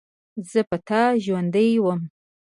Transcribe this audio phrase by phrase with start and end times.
[0.51, 2.01] زه په تا ژوندۍ وم.